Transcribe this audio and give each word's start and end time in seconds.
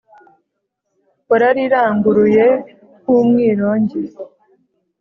warariranguruye 1.29 2.45
nk’umwirongi 3.01 3.99